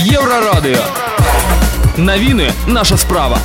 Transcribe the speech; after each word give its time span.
Еврорадио. 0.00 0.80
Новины 1.98 2.50
наша 2.66 2.96
справа. 2.96 3.38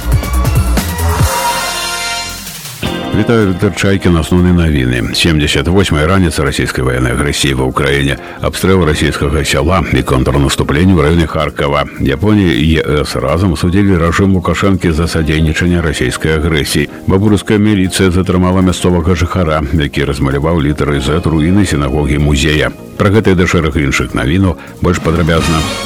Вітаю 3.17 3.49
Віктор 3.49 3.75
Чайкін. 3.75 4.17
Основні 4.17 4.51
новини. 4.51 5.01
78-й 5.01 6.05
раніца 6.05 6.43
расійскай 6.43 6.85
военной 6.85 7.11
агрэсіі 7.11 7.53
ва 7.59 7.67
ўкраіне, 7.67 8.15
абстрэл 8.41 8.85
расійскага 8.87 9.43
сяла 9.43 9.83
і 9.91 10.03
контрнаступленне 10.07 10.95
ў 10.95 11.03
раёне 11.03 11.27
Харкова. 11.27 11.83
Японія 11.99 12.55
і 12.55 12.79
ЕС 12.79 13.15
разам 13.19 13.59
судзілі 13.59 13.99
рэжым 13.99 14.31
Лукашэнкі 14.31 14.95
за 14.95 15.11
садзейнічанне 15.11 15.83
расійскай 15.83 16.39
агрэсіі. 16.39 16.87
Бабурская 17.11 17.59
міліцыя 17.59 18.07
затрымала 18.07 18.63
мясцовага 18.63 19.19
жыхара, 19.19 19.59
які 19.75 20.07
размаляваў 20.07 20.63
літары 20.63 21.03
Z 21.03 21.27
руіны 21.27 21.67
сінагогі 21.67 22.23
музея. 22.23 22.71
Пра 22.95 23.11
гэтыя 23.11 23.35
да 23.35 23.43
шэраг 23.43 23.75
іншых 23.75 24.15
навінаў 24.15 24.55
больш 24.79 25.03
падрабязна 25.03 25.84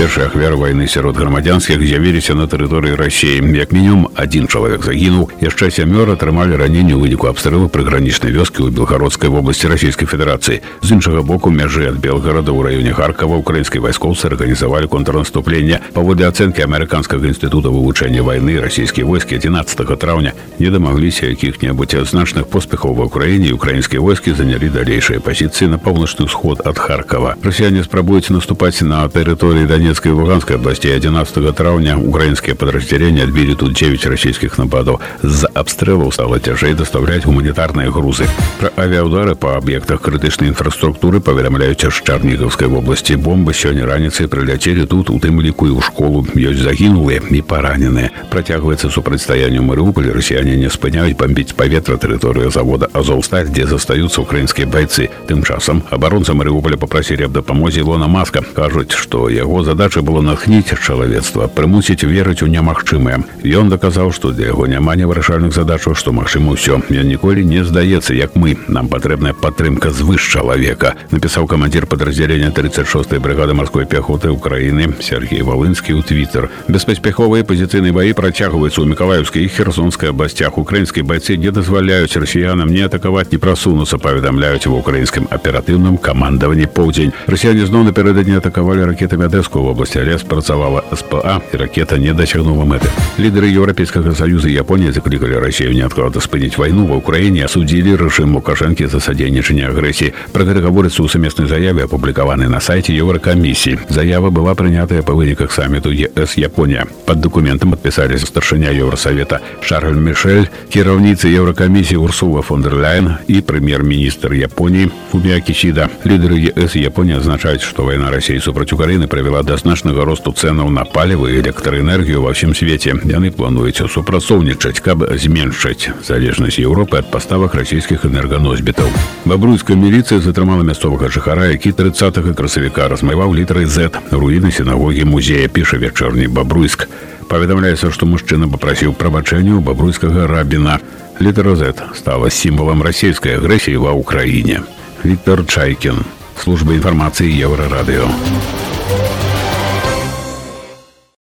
Першыя 0.00 0.26
ахвяры 0.28 0.60
вайны 0.60 0.84
сярод 0.92 1.16
грамадзянскіх 1.16 1.80
з'явіліся 1.80 2.34
на 2.36 2.44
тэрыторыі 2.44 3.00
рассіі 3.00 3.40
як 3.56 3.72
мінімум 3.72 4.12
адзін 4.12 4.44
чалавек 4.44 4.84
загінуў 4.84 5.30
яшчэ 5.40 5.72
сямёр 5.72 6.12
атрымалі 6.12 6.52
раненне 6.60 6.92
ў 6.92 7.00
выніку 7.00 7.32
абстрэлу 7.32 7.72
прыгранічнай 7.72 8.28
вёскі 8.28 8.68
ў 8.68 8.76
белгародскай 8.76 9.32
вобласці 9.32 9.72
расійскай 9.72 10.04
федэрацыі 10.04 10.60
з 10.84 10.88
іншага 10.92 11.24
боку 11.24 11.48
мяжы 11.48 11.88
ад 11.88 11.96
белгарада 11.96 12.52
ў 12.52 12.60
раёне 12.68 12.92
харкава 12.92 13.40
украінскай 13.40 13.80
вайскоўцы 13.80 14.28
арганізавалі 14.28 14.84
контрнаступленне 14.84 15.80
паводле 15.96 16.28
ацэнкі 16.28 16.60
амерыканскага 16.68 17.24
інстытута 17.32 17.72
вывучэння 17.72 18.20
вайны 18.20 18.60
расійскія 18.60 19.08
войскі 19.08 19.40
11 19.40 19.80
траўня 19.96 20.36
не 20.60 20.68
дамагліся 20.68 21.32
якіх-небудзь 21.32 22.04
значных 22.04 22.52
поспехаў 22.52 22.92
ва 23.00 23.08
ўкраіне 23.08 23.56
украінскія 23.56 24.04
войскі 24.04 24.36
занялі 24.36 24.68
далейшыя 24.68 25.24
пазіцыі 25.24 25.72
на 25.72 25.80
паўночны 25.80 26.28
ўсход 26.28 26.60
ад 26.68 26.76
харкава 26.76 27.40
расіяне 27.40 27.80
спрабуюць 27.80 28.28
наступаць 28.28 28.84
на 28.84 29.08
тэрыторыі 29.08 29.64
да 29.64 29.86
Донецкой 29.90 30.12
и 30.12 30.14
Луганской 30.14 30.56
областей 30.56 30.94
11 30.94 31.54
травня 31.54 31.98
украинские 31.98 32.54
подразделения 32.54 33.24
отбили 33.24 33.54
тут 33.54 33.74
9 33.74 34.06
российских 34.06 34.58
нападов. 34.58 35.00
За 35.22 35.46
обстрелов 35.48 36.14
стало 36.14 36.40
тяжей 36.40 36.74
доставлять 36.74 37.24
гуманитарные 37.24 37.90
грузы. 37.90 38.26
Про 38.58 38.72
авиаудары 38.76 39.34
по 39.34 39.56
объектах 39.56 40.00
критичной 40.00 40.48
инфраструктуры 40.48 41.20
поведомляют 41.20 41.84
из 41.84 41.94
Черниговской 41.94 42.68
области. 42.68 43.14
Бомбы 43.14 43.54
сегодня 43.54 43.86
раніцай 43.86 44.28
прилетели 44.28 44.84
тут, 44.84 45.10
у 45.10 45.18
тым 45.18 45.40
ліку 45.40 45.66
і 45.66 45.76
ў 45.76 45.80
школу. 45.80 46.26
Ёсць 46.34 46.62
загінулыя 46.66 47.22
і 47.30 47.40
параненыя. 47.42 48.10
Працягваецца 48.30 48.90
супрацьстаянне 48.90 49.60
ў 49.60 49.66
Марыуполі. 49.66 50.10
Расіяне 50.12 50.56
не 50.56 50.68
спыняюць 50.68 51.16
бомбіць 51.16 51.54
паветра 51.54 51.96
тэрыторыю 51.96 52.50
завода 52.50 52.90
Азовсталь, 52.92 53.46
где 53.46 53.66
застаюцца 53.66 54.20
украінскія 54.20 54.66
бойцы. 54.66 55.08
Тым 55.28 55.42
часам 55.46 55.82
абаронцы 55.90 56.34
Марыуполя 56.34 56.76
попросили 56.76 57.22
аб 57.22 57.32
дапамозе 57.32 57.80
Илона 57.80 58.08
Маска. 58.08 58.42
Кажуць, 58.42 58.92
што 58.92 59.28
яго 59.30 59.62
задача 59.62 59.79
было 60.02 60.20
натхніць 60.20 60.74
чалавецтва 60.86 61.48
прымусіць 61.48 62.04
верыць 62.04 62.42
у 62.42 62.46
немагчымае 62.46 63.24
ён 63.44 63.68
даказаў 63.68 64.12
што 64.12 64.32
для 64.32 64.52
яго 64.52 64.66
няма 64.66 64.96
невырашальных 64.96 65.52
задачаў 65.54 65.94
што 65.94 66.12
магчыма 66.12 66.56
ўсё 66.56 66.80
ён 66.88 67.06
ніколі 67.06 67.44
не 67.44 67.64
здаецца 67.64 68.14
як 68.14 68.36
мы 68.36 68.56
нам 68.68 68.88
патрэбная 68.88 69.32
падтрымка 69.32 69.90
звыш 69.90 70.22
чалавека 70.32 70.94
напісаў 71.10 71.46
камандзір 71.46 71.86
падраздзялення 71.86 72.50
36 72.50 73.18
бригады 73.18 73.54
марской 73.54 73.86
пяхоты 73.86 74.30
ўкраіны 74.30 74.96
Сергей 75.00 75.42
валынскі 75.42 75.96
ў 75.96 76.02
твиттер 76.02 76.50
беспаспяховыя 76.68 77.44
пазіцыйныя 77.44 77.92
баі 77.92 78.16
працягваюцца 78.16 78.80
ў 78.80 78.86
мікалаеўскай 78.92 79.44
і 79.44 79.52
херсонскай 79.52 80.10
абласцях 80.10 80.58
украінскай 80.58 81.02
байцы 81.02 81.36
не 81.36 81.50
дазваляюць 81.50 82.16
расіянам 82.16 82.72
не 82.72 82.86
атакаваць 82.86 83.32
не 83.32 83.38
прасунуцца 83.38 83.98
паведамляюць 83.98 84.66
ва 84.66 84.80
ўкраінскім 84.80 85.28
аператыўным 85.30 85.98
камандаванні 85.98 86.66
поўдзень 86.66 87.12
расіяне 87.26 87.66
зноў 87.66 87.88
напярэдадні 87.90 88.38
атакавалі 88.40 88.88
ракетамі 88.90 89.26
адэску 89.26 89.62
Области 89.71 89.97
АЛЕ 89.97 90.19
спрацавала 90.19 90.83
СПА, 90.93 91.41
и 91.53 91.57
ракета 91.57 91.97
не 91.97 92.13
досягнула 92.13 92.65
мэты. 92.65 92.89
Лидеры 93.17 93.47
Европейского 93.47 94.11
Союза 94.11 94.49
и 94.49 94.53
Японии 94.53 94.91
закликали 94.91 95.33
Россию 95.33 95.73
неоткладно 95.73 96.19
спынить 96.19 96.57
войну 96.57 96.85
в 96.85 96.95
Украине, 96.95 97.45
осудили 97.45 97.95
режим 97.95 98.35
Лукашенко 98.35 98.87
за 98.87 98.99
содейничание 98.99 99.67
агрессии. 99.67 100.13
Про 100.33 100.43
это 100.43 100.61
говорится 100.61 101.03
у 101.03 101.07
совместной 101.07 101.47
заяве, 101.47 101.85
опубликованной 101.85 102.49
на 102.49 102.59
сайте 102.59 102.93
Еврокомиссии. 102.95 103.79
Заява 103.87 104.29
была 104.29 104.55
принята 104.55 105.01
по 105.03 105.13
выниках 105.13 105.53
саммиту 105.53 105.89
ЕС-Япония. 105.89 106.87
Под 107.05 107.21
документом 107.21 107.71
подписались 107.71 108.21
старшиня 108.21 108.71
Евросовета 108.71 109.39
Шарль 109.61 109.97
Мишель, 109.97 110.49
кировница 110.69 111.29
Еврокомиссии 111.29 111.95
Урсула 111.95 112.41
фон 112.41 112.61
дер 112.61 112.75
Ляйен 112.75 113.19
и 113.27 113.41
премьер-министр 113.41 114.33
Японии 114.33 114.91
Фумио 115.11 115.39
Кисида. 115.39 115.89
Лидеры 116.03 116.35
ЕС 116.35 116.75
и 116.75 116.79
Японии 116.79 117.15
означают, 117.15 117.61
что 117.61 117.83
война 117.85 118.11
России 118.11 118.39
против 118.51 118.73
Украины 118.73 119.07
привела 119.07 119.43
до 119.43 119.51
да 119.51 119.57
значнага 119.60 120.04
росту 120.04 120.32
цэнаў 120.32 120.70
на 120.70 120.84
паліва 120.84 121.28
і 121.30 121.40
электраэнергію 121.40 122.22
ва 122.24 122.32
ўсім 122.32 122.54
свеце 122.56 122.96
яны 123.04 123.30
плануюць 123.30 123.84
супрацоўнічаць 123.84 124.80
каб 124.80 125.04
зменшыць 125.16 125.90
залежнасць 126.00 126.60
Еўропы 126.62 126.98
ад 127.02 127.10
паставак 127.10 127.54
расійскіх 127.54 128.06
энерганосьбітаў 128.08 128.88
бабруйская 129.24 129.76
міліцыя 129.76 130.20
затрымала 130.20 130.62
мясцовага 130.62 131.12
жыхара 131.12 131.50
які 131.52 131.72
30 131.72 132.20
красавіка 132.36 132.88
размайваў 132.88 133.34
літры 133.36 133.66
Z 133.66 133.90
руіны 134.10 134.50
сінагогі 134.50 135.04
музея 135.04 135.48
піша 135.48 135.76
вячэрні 135.76 136.28
бабруйск 136.32 136.88
паведамляецца 137.28 137.90
што 137.90 138.06
мужчына 138.06 138.48
папрасіў 138.48 138.94
прабачэння 138.94 139.58
у 139.58 139.60
бабруйскага 139.60 140.26
рабіна 140.26 140.80
літара 141.20 141.56
Z 141.56 141.92
стала 141.94 142.30
сімвалам 142.30 142.82
расійскай 142.82 143.36
агрэсіі 143.36 143.82
ва 143.82 143.92
ўкраіне 143.92 144.62
Віктор 145.04 145.44
Чайкін 145.46 146.02
служба 146.42 146.74
інфармацыі 146.74 147.32
еўрарадыё. 147.32 148.06